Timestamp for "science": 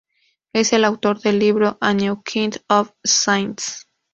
3.03-3.83